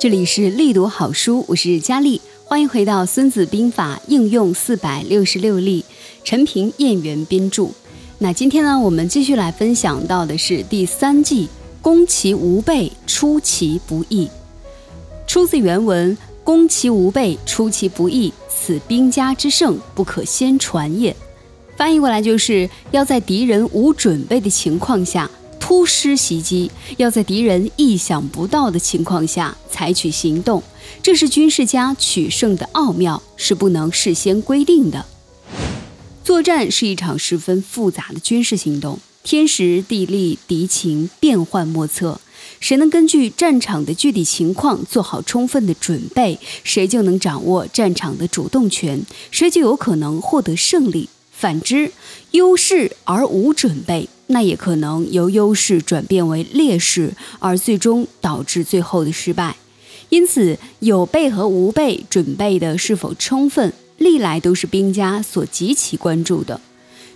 [0.00, 5.84] 这里是力读好书，我是佳丽，欢迎回到《孙子兵法》应用四百六十六例，
[6.24, 7.66] 陈平、燕元编著。
[8.16, 11.50] 那今天呢，我们继续来分享到的是第三计
[11.82, 14.26] “攻其无备，出其不意”。
[15.28, 21.14] 出自原文：“攻其无备，出其不意，此兵家之胜，不可先传也。”
[21.76, 25.30] 翻译过来就是要在敌人无准备的情况下。
[25.70, 30.60] 突施袭击，要在敌人意想不到的情况下采取行动，
[31.00, 35.06] 这是军事家取胜的奥妙，是不能事先规定的。
[36.24, 42.20] 作战是一场十分复杂的军事行动，天时地利敌情变幻莫测，
[42.58, 51.08] 谁能根据战场的具体情况做好充分的准备，谁就能掌握战场的主动权，谁就有可能获得胜利。
[51.30, 51.92] 反之，
[52.32, 54.08] 优势而无准备。
[54.32, 59.56] 那也可能由优势转变为劣势，而最终导致最后的失败。
[60.08, 66.60] 因此，有备和无备准备的是否充分，历来都是兵家所极其关注的。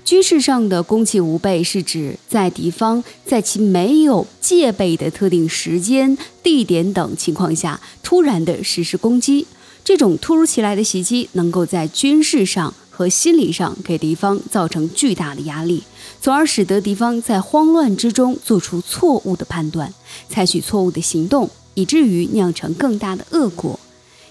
[0.05, 9.47] 军事上的攻其无备，是指在敌方在其没有戒备的特定时间、地点等情况下，突然的实施攻击。
[9.85, 12.75] 这种突如其来的袭击，能够在军事上。
[12.97, 15.83] 和心理上给敌方造成巨大的压力，
[16.25, 19.93] 从而使得敌方在慌乱之中做出错误的判断，
[20.27, 23.79] 采取错误的行动，以至于酿成更大的恶果。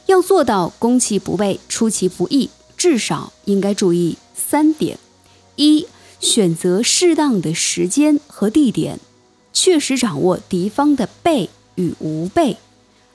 [0.07, 4.97] 要做到攻其不备，出其不意，至少应该注意三点：
[5.55, 5.85] 一、
[6.19, 8.99] 选择适当的时间和地点，
[9.53, 12.55] 确实掌握敌方的备与无备；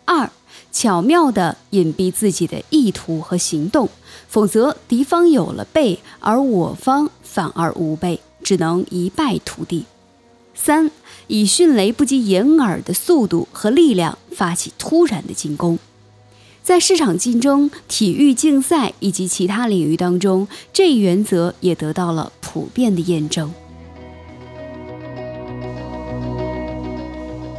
[0.04, 0.30] 二、
[0.70, 3.88] 巧妙地隐蔽自己的意图和行动，
[4.28, 9.84] 否则敌方有了备，而我方反而无备，只能一败涂地。
[10.54, 10.90] 三，
[11.28, 15.78] 以迅雷不及掩耳的速度和力量发起突然的进攻。
[16.62, 23.50] 在市场竞争、体育竞赛以及其他领域当中，这一原则也得到了普遍的验证。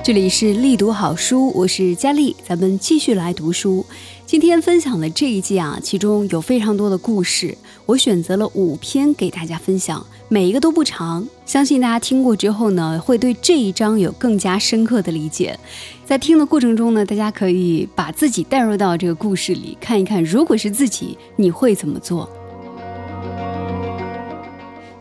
[0.04, 3.86] 这里是力读好书，我是佳丽，咱们继续来读书。
[4.26, 7.58] 今天分享的这一季啊，其中有非常多的故事，
[7.90, 15.60] 我选择了五篇给大家分享，每一个都不长，相信大家听过之后呢，会对这一章有更加深刻的理解。
[16.06, 22.30] 在听的过程中呢，大家可以把自己带入到这个故事里，看一看如果是自己，你会怎么做？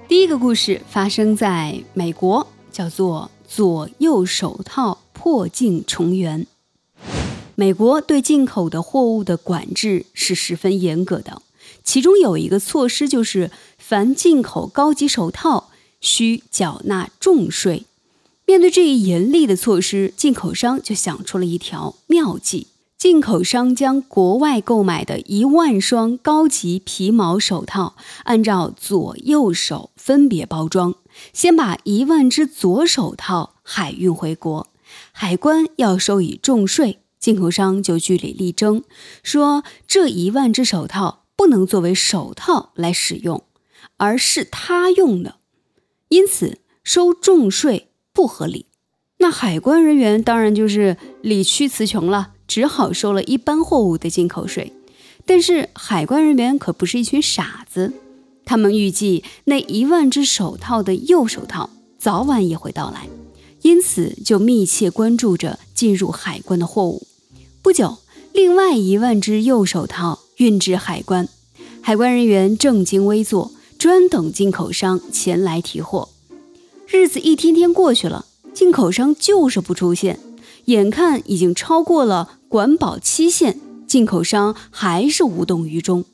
[0.08, 3.30] 第一个故事发生在美国，叫做。
[3.46, 6.46] 左右手套破镜重圆。
[7.54, 11.40] 美国对进口的货物的管制是十分严格的，
[11.88, 15.70] 其中有一个措施就是，凡进口高级手套
[16.02, 17.86] 需缴纳重税。
[18.44, 22.66] 面对这一严厉的措施，进口商就想出了一条妙计。
[22.98, 30.94] 进口商将国外购买的一万双高级皮毛手套，按照左右手分别包装，
[31.32, 34.66] 先把一万只左手套海运回国，
[35.12, 38.82] 海关要收以重税，进口商就据理力争，
[39.22, 43.44] 说这一万只手套不能作为手套来使用，
[43.96, 45.36] 而是他用的，
[46.08, 48.66] 因此收重税不合理。
[49.18, 52.32] 那海关人员当然就是理屈词穷了。
[52.48, 54.72] 只好收了一般货物的进口税，
[55.26, 57.92] 但是海关人员可不是一群傻子，
[58.46, 61.68] 他们预计那一万只手套的右手套
[61.98, 63.06] 早晚也会到来，
[63.60, 67.06] 因此就密切关注着进入海关的货物。
[67.60, 67.98] 不久，
[68.32, 71.28] 另外一万只右手套运至海关，
[71.82, 76.10] 海关人员正襟危坐，专等进口商前来提货。
[76.86, 80.20] 日子一天天过去了，进口商就是不出现，
[80.66, 82.38] 眼看已经超过了。
[82.48, 86.04] 管保期限，进口商还是无动于衷。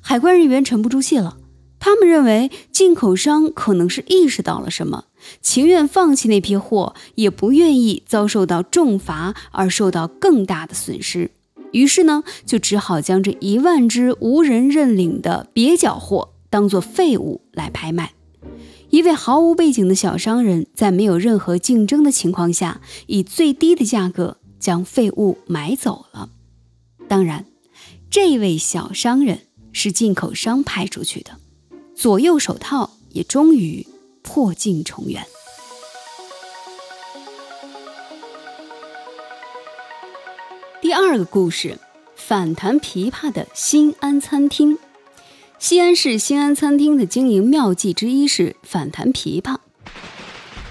[0.00, 1.36] 海关人员沉不住气了，
[1.78, 5.04] 他们认为进口商可能是意识到了什么，
[5.40, 11.30] 情愿放弃那批货，也不愿意遭受到重罚而受到更大的损失。
[11.72, 18.12] 于是呢，就只好将这一万只无人认领的蹩脚货当做废物来拍卖。
[18.90, 24.38] 一位毫无背景的小商人，在没有任何竞争的情况下，以最低的价格。
[24.60, 26.30] 将废物买走了。
[27.06, 27.46] 当然，
[28.10, 29.42] 这位小商人
[29.72, 31.30] 是进口商派出去的。
[31.94, 33.86] 左右手套也终于
[34.20, 35.24] 破镜重圆。
[40.80, 41.76] 第二个故事：
[42.14, 44.78] 反弹琵琶的新安餐厅。
[45.58, 49.56] 西安市新安餐厅的经营妙计之一是反弹琵琶。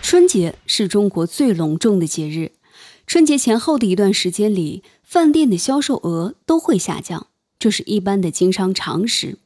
[0.01, 2.53] 春节是中国最隆重的节日。
[3.05, 7.27] 春节前后的一段时间里，饭店的销售额都会下降，
[7.59, 9.37] 这是一般的经商常识。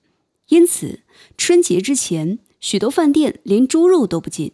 [0.49, 0.99] 因此，
[1.37, 4.51] 春节之前，许多饭店连猪肉都不进。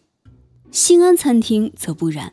[0.70, 2.32] 新安餐厅则不然，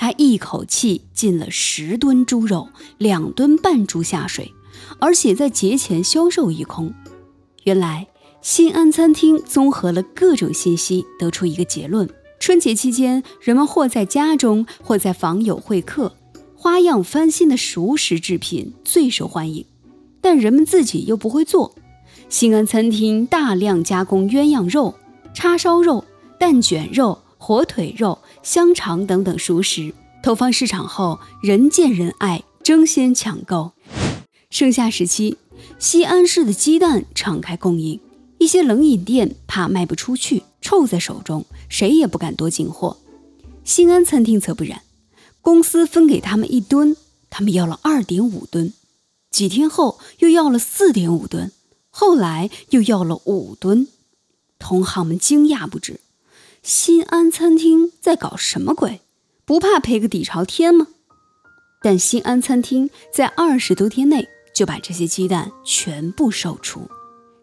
[0.00, 4.54] 他一口气进了十吨猪肉，两吨半猪下水，
[4.98, 6.94] 而且在节前销售一空。
[7.64, 8.08] 原来，
[8.40, 12.08] 新安餐厅综合了各种信息，得出一个结论。
[12.38, 16.16] 春节期间，人们或在家中，或在访友会客，
[16.56, 19.66] 花样翻新的熟食制品最受欢迎，
[20.22, 21.74] 但人们自己又不会做。
[22.30, 24.94] 新安餐厅大量加工鸳鸯肉、
[25.34, 26.06] 叉烧肉、
[26.38, 33.72] 蛋卷肉、火腿肉、香肠等等熟食，投放市场后人见人爱，争先抢购。
[34.50, 35.38] 盛夏时期，
[35.78, 37.98] 西安市的鸡蛋敞开供应。
[38.36, 42.98] 一些冷饮店怕卖不出去，臭在手中，谁也不敢多进货。
[43.64, 44.82] 新安餐厅则不然，
[45.40, 46.94] 公司分给他们一吨，
[47.30, 48.74] 他们要了二点五吨，
[49.30, 51.50] 几天后又要了四点五吨，
[51.88, 53.88] 后来又要了五吨。
[54.58, 56.00] 同行们惊讶不止，
[56.62, 59.00] 新安餐厅在搞什么鬼？
[59.46, 60.88] 不怕赔个底朝天吗？
[61.82, 66.86] 但新安餐厅在二十多天内就把这些鸡蛋全部售出。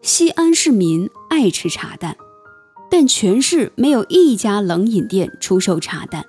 [0.02, 2.16] 西安市民爱吃茶蛋，
[2.88, 6.24] 但全市没有一家冷饮店出售茶蛋。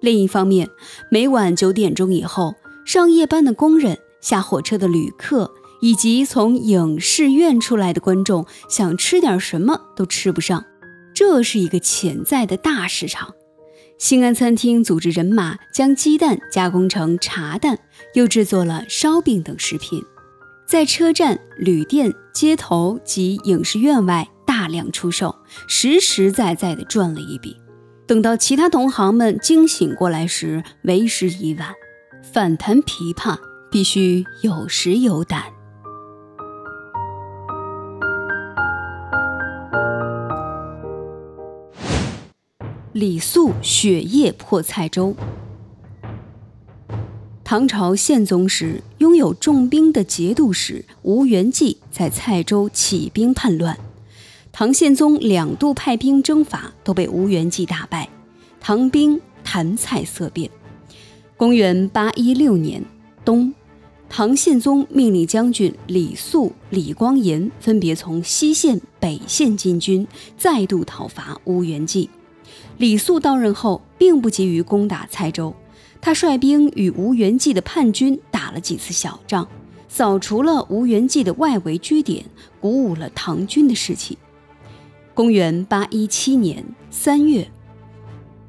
[0.00, 0.68] 另一方面，
[1.10, 2.54] 每晚九点钟以后，
[2.84, 10.62] 上夜班的工人、下火车的旅客以及从影视院出来的观众，想吃点什么都吃不上。
[11.18, 13.34] 这是一个潜在的大市场。
[13.98, 17.76] 新安餐厅组织人马将鸡蛋加工成茶蛋，
[18.14, 20.00] 又制作了烧饼等食品。
[20.64, 25.34] 在车站、旅店、街头及影视院外大量出售，
[25.66, 27.56] 实实在在的赚了一笔。
[28.06, 31.74] 等到其他同行们惊醒过来时，为时已晚。
[32.32, 33.36] 反弹琵琶
[33.72, 35.42] 必须有时有胆。
[42.98, 45.14] 李肃雪夜破蔡州。
[47.44, 53.78] 唐朝宪宗时，拥有重兵的节度使吴元济在蔡州起兵叛乱。
[54.50, 58.08] 唐宪宗两度派兵征伐，都被吴元济打败，
[58.58, 60.50] 唐兵谈蔡色变。
[61.36, 62.84] 公元八一六年
[63.24, 63.54] 冬，
[64.08, 70.04] 唐宪宗命令将军李肃、李光炎分别从西线、北线进军，
[70.36, 72.10] 再度讨伐吴元济。
[72.78, 75.52] 李肃到任后，并不急于攻打蔡州。
[76.00, 79.48] 他率兵与吴元济的叛军打了几次小仗，
[79.88, 82.24] 扫除了吴元济的外围据点，
[82.60, 84.16] 鼓舞了唐军的士气。
[85.12, 87.50] 公元八一七年三月，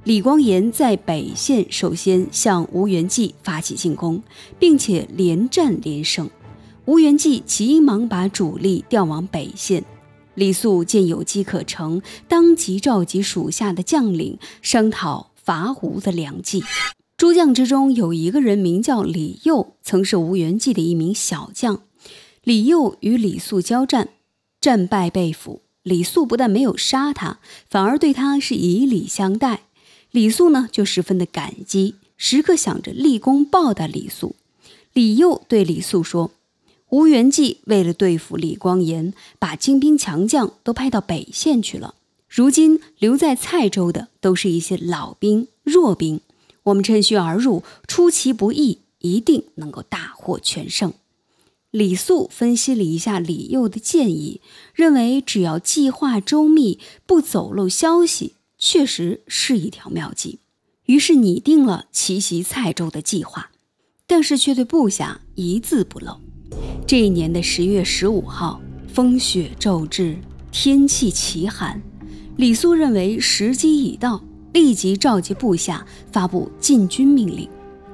[0.04, 4.22] 李光炎在北线首先向吴元济发起进攻，
[4.60, 6.30] 并且连战连胜。
[6.86, 9.84] 吴元济急忙把主力调往北线。
[10.40, 16.64] 李肃见有机可乘，当即召集属下的将领商讨伐吴的良计。
[17.18, 21.82] 诸将之中有一个人名叫李佑，曾是吴元济的一名小将。
[22.46, 24.08] 李佑与李肃交战，
[24.62, 25.62] 战败被俘。
[25.84, 27.40] 李肃不但没有杀他，
[27.70, 29.64] 反而对他是以礼相待。
[30.12, 34.38] 李肃呢，就十分的感激，时刻想着立功报答李肃。
[34.94, 36.32] 李佑对李肃说
[36.90, 41.96] ：“吴元济为了对付李光炎，把精兵强将都派到北线去了。
[42.28, 46.22] 如今留在蔡州的，都是一些老兵、弱兵。”
[46.64, 50.94] 我们趁虚而入，出其不意，一定能够大获全胜。
[51.72, 54.42] 李肃分析了一下李佑的建议，
[54.74, 60.40] 认为只要计划周密，不走漏消息，确实是一条妙计。
[60.86, 63.52] 于是拟定了奇袭蔡州的计划，
[64.06, 66.20] 但是却对部下一字不漏。
[66.86, 70.16] 这一年的十月十五号，风雪骤至，
[70.52, 71.82] 天气奇寒。
[72.38, 74.22] 李肃认为时机已到。
[74.52, 77.48] 立即召集部下，发布进军命令。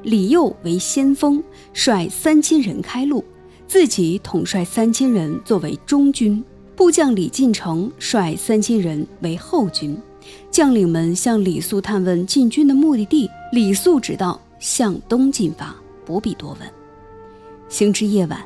[0.03, 1.43] 李佑为先锋，
[1.73, 3.21] 率三千人开路，
[3.67, 6.41] 自己统帅三千人作为中军。
[6.73, 9.97] 部将李进成率三千人为后军。
[10.49, 16.84] 将领们向李肃探问进军的目的地，李肃只道向东进发，不必多问。
[17.67, 18.43] 行至夜晚，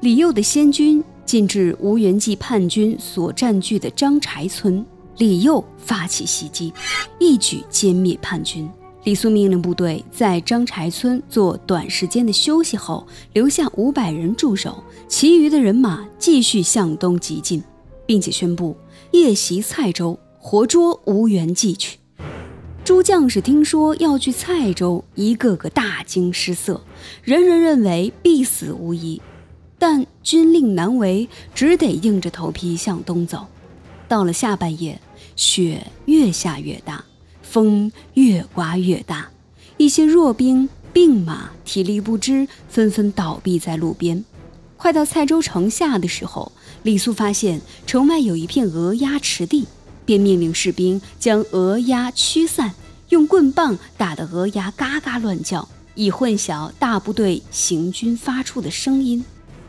[0.00, 4.84] 李佑的先军进至吴元济叛军所占据的张柴村。
[5.18, 6.72] 李佑发起袭击，
[7.18, 8.68] 一举歼灭叛军。
[9.04, 17.62] 李肃命令部队在张柴村做短时间的休息后，留下五百人驻守，其余的人马继续向东急进，
[18.06, 18.76] 并且宣布
[19.10, 21.98] 夜袭蔡州，活捉吴元济去。
[22.84, 26.80] 诸将士听说要去蔡州，一个个大惊失色，
[27.22, 29.22] 人人认为必死无疑。
[29.78, 33.46] 但军令难违，只得硬着头皮向东走。
[34.08, 35.00] 到了下半夜，
[35.36, 37.04] 雪越下越大，
[37.40, 39.30] 风越刮越大，
[39.76, 44.24] 一些弱兵、病马体力不支，纷纷倒闭在路边。
[44.76, 46.50] 快到蔡州城下的时候，
[46.82, 49.66] 李肃发现城外有一片鹅鸭池地，
[50.04, 52.74] 便命令士兵将鹅鸭驱散，
[53.10, 59.24] 用棍棒打得鹅鸭嘎嘎乱叫，以混淆大部队行军发出的声音。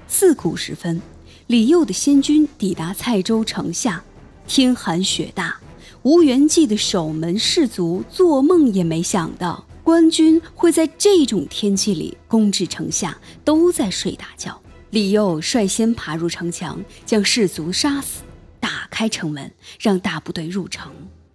[0.08, 1.02] 自古时分，
[1.48, 4.04] 李佑的先军抵达蔡州城下，
[4.48, 5.58] 天寒雪大，
[6.04, 14.60] 吴元济的守门士卒做梦也没想到，官军会在这种天气里攻至城下，都在睡大觉。
[14.92, 18.22] 李佑率先爬入城墙，将士卒杀死，
[18.64, 20.90] 打开城门，让大部队入城。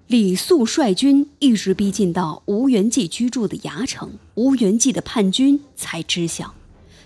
[0.06, 6.54] 李肃率军一直逼近到吴元济居住的牙城，吴元济的叛军才知晓。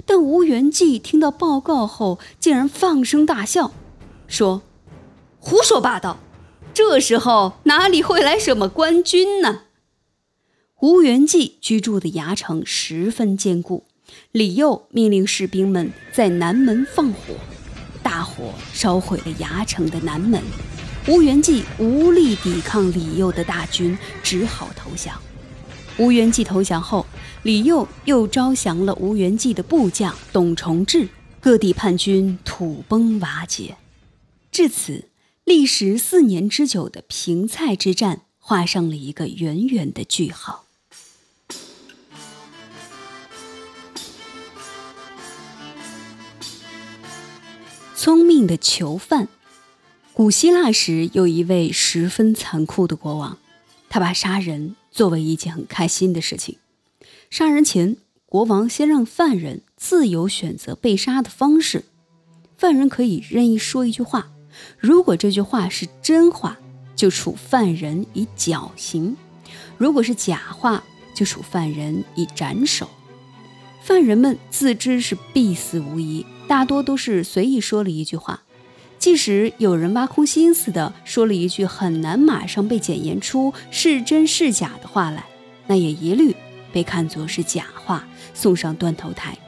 [0.07, 3.73] 但吴元济听到报告后，竟然放声大笑，
[4.29, 4.62] 说
[5.41, 6.21] ：“胡说八道！
[6.73, 9.62] 这时候哪里会来什么官军呢？”
[10.83, 13.87] 吴元济居住的牙城十分坚固，
[14.31, 17.35] 李佑命令士兵们在南门放火，
[18.23, 20.41] 大火烧毁了牙城的南门。
[21.09, 25.21] 吴元济无力抵抗李佑的大军，只好投降。
[25.99, 27.05] 吴元济投降后。
[27.43, 31.09] 李佑又招降了吴元济的部将董重志，
[31.41, 33.76] 各地叛军土崩瓦解。
[34.52, 35.09] 至此，
[35.43, 40.62] 历时四年之久的平蔡之战画上了一个圆圆的句号。
[48.02, 49.28] 聪明的囚犯。
[50.12, 53.38] 古希腊时有一位十分残酷的国王，
[53.88, 56.59] 他把杀人作为一件很开心的事情。
[57.30, 61.85] 杀人前，国王先让犯人自由选择被杀的方式。
[62.56, 64.32] 犯人可以任意说一句话，
[64.80, 66.59] 如果这句话是真话，
[66.97, 69.14] 就处犯人以绞刑；
[69.78, 70.82] 如果是假话，
[71.14, 72.90] 就处犯人以斩首。
[73.80, 78.42] 犯人们自知是必死无疑，大多都是随意说了一句话。
[78.99, 85.25] 即使有人挖空心思的说了一句很难马上被检验出是真是假的话来，
[85.66, 86.37] 那也一律。
[86.71, 89.38] 被看作是假话，送上断头台。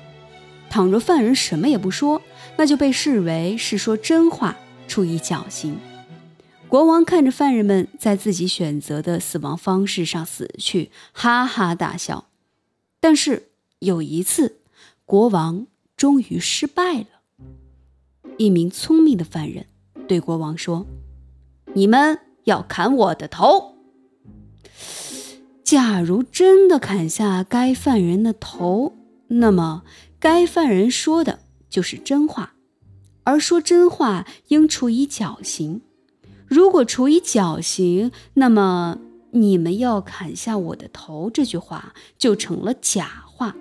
[0.70, 2.23] 倘若犯人什么也不说，
[2.56, 4.56] 那就被视为是说真话，
[4.88, 5.76] 处以绞刑。
[6.68, 12.28] 国王看着犯人们在自己选择的死亡方式上死去，哈哈大笑。
[12.99, 14.56] 但是有一次，
[15.04, 15.66] 国王
[16.04, 17.06] 终于失败了。
[18.37, 19.64] 一名聪明的犯人
[20.06, 20.87] 对国王说
[21.73, 23.76] ：“你们要砍我的头。”
[25.64, 29.82] 假如真的砍下该犯人的头，那么
[30.20, 31.38] 该犯人说的
[31.70, 32.52] 就是真话，
[33.23, 35.80] 而说真话应处以绞刑。
[36.46, 38.99] 如果处以绞刑，那么
[39.30, 43.56] 你们要砍下我的头这句话就成了假话，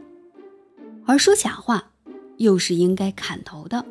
[1.06, 1.92] 而说假话
[2.38, 3.86] 又是应该砍头的。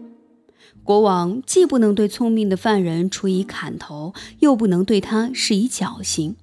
[0.84, 6.36] 国王既不能对聪明的犯人处以砍头，又不能对他施以绞刑，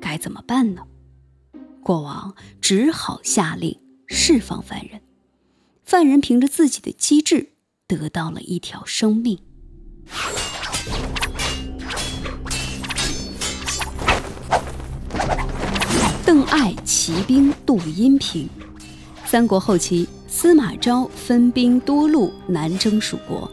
[0.00, 0.82] 该怎么办呢？
[1.82, 5.02] 国王只好下令释放犯人，
[5.84, 7.50] 犯人凭着自己的机智
[7.86, 9.38] 得到了一条生命。
[16.24, 18.48] 邓艾骑兵渡阴平。
[19.32, 23.50] 三国后期，司马昭分兵多路南征蜀国，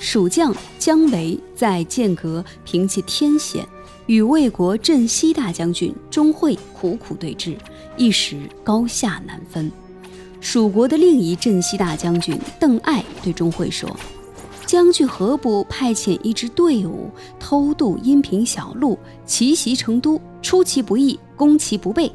[0.00, 3.68] 蜀将姜维在剑阁凭借天险。
[4.06, 7.58] 与魏国镇西大将军钟会苦苦对峙，
[7.98, 9.70] 一时高下难分。
[10.40, 13.94] 蜀国的另一镇西大将军邓艾对钟会说
[14.64, 22.10] ：“将军何不派遣一支队伍偷渡阴平小路，奇袭成都，出其不意，攻其不备？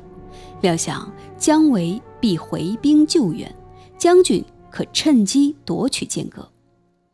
[0.63, 3.53] 料想姜维必回兵救援，
[3.97, 6.51] 将军可趁机夺取剑阁。”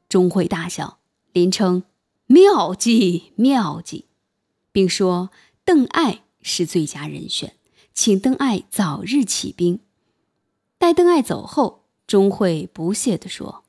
[0.08, 1.00] 钟会大笑，
[1.34, 1.84] 连称
[2.28, 4.06] ：“妙计，妙计！”
[4.72, 5.32] 并说
[5.66, 7.56] 邓艾是最佳人选，
[7.94, 9.80] 请邓艾早日起兵。
[10.78, 13.64] 待邓艾走后，钟会不屑地说：“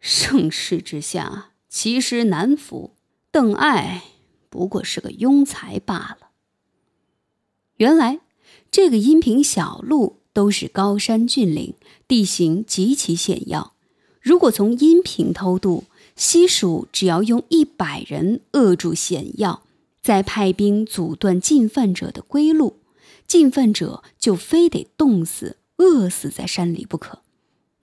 [0.00, 2.96] 盛世之下，其实难服。
[3.30, 4.04] 邓艾
[4.48, 6.30] 不过是个庸才罢了。”
[7.76, 8.20] 原来
[8.70, 11.74] 这个阴平小路都是高山峻岭，
[12.06, 13.74] 地形极其险要。
[14.20, 15.84] 如果从阴平偷渡，
[16.14, 19.62] 西蜀只要用一百人扼住险要。
[20.02, 22.76] 再派兵阻断进犯者的归路，
[23.26, 27.18] 进犯者就非得冻死、饿死在山里不可。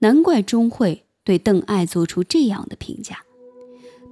[0.00, 3.22] 难怪钟会对邓艾做出这样的评价。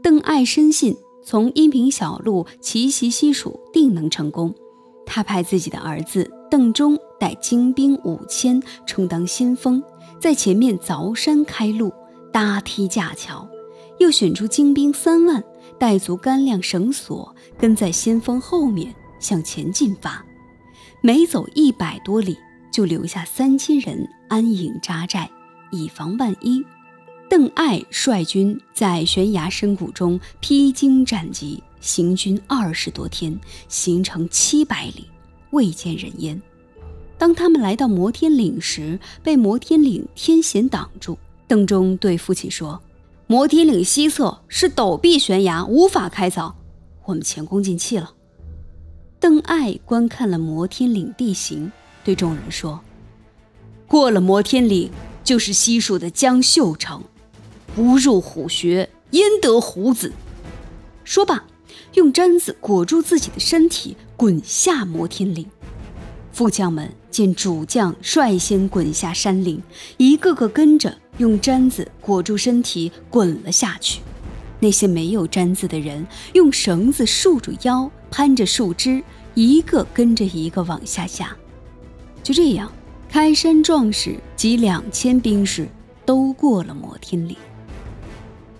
[0.02, 4.54] 邓艾深信，从阴平小路奇袭西蜀定能成功。
[5.06, 9.82] 他派自己的儿子邓忠带精兵五千，充当先锋，
[10.20, 11.90] 在前面凿山开路、
[12.32, 13.48] 搭梯架桥；
[13.98, 15.42] 又选出精兵三万，
[15.78, 20.22] 带足干粮绳索，跟在先锋后面向前进发。
[21.00, 22.36] 每走一百多里，
[22.72, 25.30] 就留下三千人安营扎寨，
[25.70, 26.62] 以防万一。
[27.28, 31.62] 邓艾率军在悬崖深谷中披荆斩棘。
[31.80, 35.04] 行军二十多天，行程七百里，
[35.50, 36.40] 未见人烟。
[37.16, 41.16] 当他们来到摩天岭时，被摩天岭天险挡住。
[41.46, 42.82] 邓忠对父亲说
[43.28, 46.54] ：“摩天岭西侧是陡壁悬崖，无法开凿，
[47.04, 48.14] 我们前功尽弃了。”
[49.20, 51.70] 邓艾观看了摩天岭地形，
[52.02, 52.80] 对众人说
[53.86, 54.90] ：“过了摩天岭，
[55.22, 57.00] 就是西蜀的江秀城。
[57.76, 60.10] 不入虎穴，焉得虎子？”
[61.04, 61.44] 说罢。
[61.94, 65.46] 用毡子裹住自己的身体，滚下摩天岭。
[66.30, 69.62] 副将们见主将率先滚下山岭，
[69.96, 74.00] 一个个跟着用毡子裹住身体滚了下去。
[74.60, 79.02] 那些没有毡子的人，用绳子束住腰，攀着树枝，
[79.34, 81.34] 一个跟着一个往下下。
[82.22, 82.70] 就这样，
[83.08, 85.66] 开山壮士及两千兵士
[86.04, 87.36] 都过了摩天岭。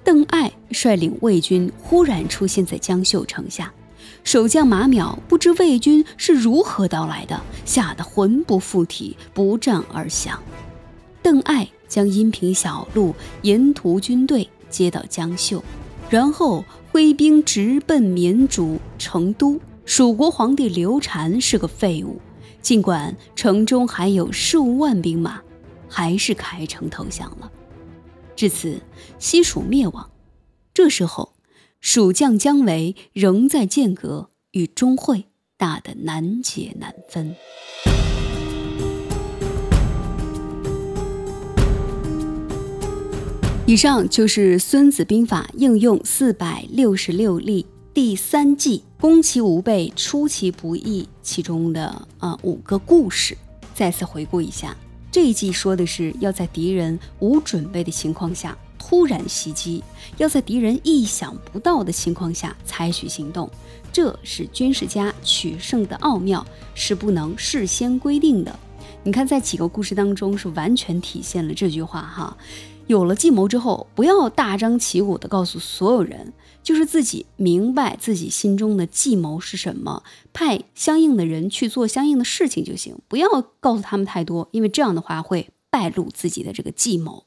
[0.07, 3.75] 邓艾率领魏军忽然出现在江秀城下，
[4.23, 10.41] 守将马邈不知魏军是如何到来的，吓得魂不附体，不战而降。
[11.23, 15.61] 邓艾将阴平小路沿途军队接到江秀，
[16.09, 19.59] 然后挥兵直奔绵竹成都。
[19.85, 22.21] 蜀国皇帝刘禅是个废物，
[22.63, 25.41] 尽管城中还有数万兵马，
[25.89, 27.51] 还是开城投降了。
[28.37, 28.83] 至此，
[29.19, 30.11] 西蜀灭亡。
[30.75, 31.33] 这时候，
[31.81, 35.25] 蜀将姜维仍在剑阁，与钟会
[35.57, 37.35] 打得难解难分。
[43.65, 53.37] 以上就是《孙子兵法》应用四百六十六例第三计“攻其无备，出其不意”其中的啊五个故事。
[53.75, 54.77] 再次回顾一下。
[55.17, 59.83] 这一计说的是要在敌人无准备的情况下突然袭击，
[60.19, 63.51] 要在敌人意想不到的情况下采取行动，
[63.91, 68.55] 这是军事家取胜的奥妙，是不能事先规定的。
[69.05, 72.37] 你看，在几个故事当中是完全体现了这句话哈。
[72.87, 87.25] 有了计谋之后，不要大张旗鼓地告诉所有人，就是自己明白自己心中的计谋是什么，派相应的人去做相应的事情就行，不要告诉他们太多，因为这样的话会败露自己的这个计谋，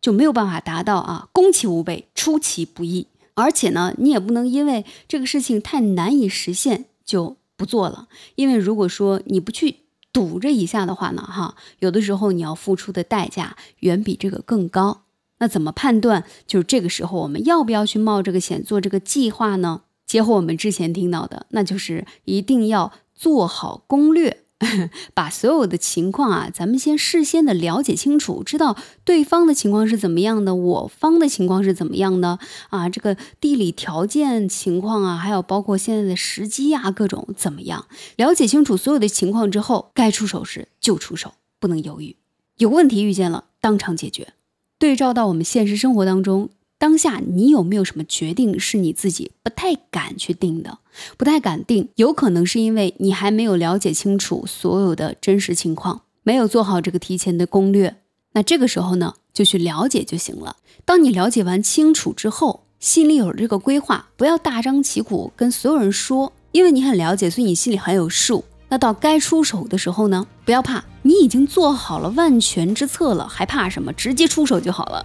[0.00, 3.08] 就没有办法达到啊攻其无备，出其不意。
[3.34, 9.78] 而且呢，你也不能因为这个事情太难以实现就不做了，因为如果说你不去。
[10.12, 15.02] 赌这一下的话呢，哈，有的时候你要付出的代价远比这个更高。
[15.38, 16.24] 那怎么判断？
[16.46, 19.82] 就是这个时候我们要不要去冒这个险做这个计划呢？
[20.04, 24.39] 结合我们之前听到的，那就是一定要做好攻略。
[25.14, 32.88] 把所有的情况啊，咱们先事先的了解清楚，知道对方的情况是怎么样的，我方的情况是怎么样的啊？
[32.88, 37.86] 这个地理条件情况啊，还有包括现在的时机啊，各种怎么样？
[38.16, 42.16] 了解清楚所有的情况之后，该出手时就出手，不能犹豫。
[42.58, 44.34] 有问题遇见了，当场解决。
[44.78, 46.50] 对照到我们现实生活当中。
[46.80, 50.78] 当下你有没有什么决定是你自己不太敢去定的？
[51.18, 57.96] 不太敢定，有可能是因为你还没有了解清楚所有的真实情况，没有做好这个提前的攻略。
[58.32, 60.56] 那这个时候呢，就去了解就行了。
[60.86, 68.42] 当你了解完清楚之后，心里有了这个规划，不要大张旗鼓跟所有人说，因为你很了解，所以你心里很有数。
[68.70, 73.92] 那到该出手的时候呢，不要怕，你已经做好了万全之策了，还怕什么？
[73.92, 75.04] 直接出手就好了。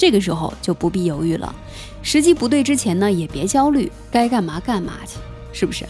[0.00, 1.54] 这个时候就不必犹豫了，
[2.00, 5.18] 时机不对之前呢，也别焦虑，该干嘛干嘛去，
[5.52, 5.84] 是不是？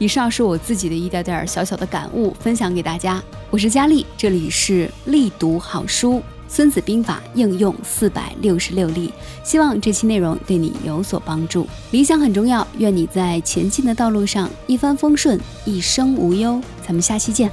[0.00, 3.22] 以上是我自己的一点点小小的感悟，分享给大家。
[3.50, 6.14] 我是佳丽，这里是力读好书
[6.48, 9.12] 《孙子兵法》应用四百六十六例，
[9.44, 11.64] 希望这期内容对你有所帮助。
[11.92, 16.60] 理想很重要，愿你在前进的道路上一帆风顺，一生无忧。
[16.84, 17.48] 咱们下期见。